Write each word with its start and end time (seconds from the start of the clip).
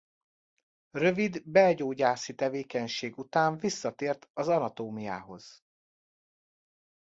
Rövid 0.91 1.41
belgyógyászi 1.45 2.35
tevékenység 2.35 3.17
után 3.17 3.57
visszatért 3.57 4.29
az 4.33 4.47
anatómiához. 4.47 5.63